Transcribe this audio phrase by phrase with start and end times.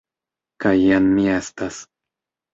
[0.65, 1.79] Kaj jen mi estas.